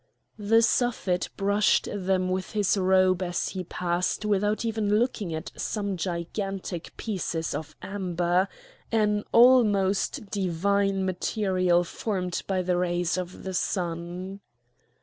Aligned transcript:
The 0.39 0.63
Suffet 0.63 1.29
brushed 1.37 1.87
them 1.93 2.29
with 2.29 2.53
his 2.53 2.75
robe 2.75 3.21
as 3.21 3.49
he 3.49 3.63
passed 3.63 4.25
without 4.25 4.65
even 4.65 4.97
looking 4.97 5.31
at 5.31 5.51
some 5.55 5.95
gigantic 5.95 6.97
pieces 6.97 7.53
of 7.53 7.75
amber, 7.83 8.47
an 8.91 9.23
almost 9.31 10.31
divine 10.31 11.05
material 11.05 11.83
formed 11.83 12.41
by 12.47 12.63
the 12.63 12.77
rays 12.77 13.15
of 13.15 13.43
the 13.43 13.53
sun. 13.53 14.39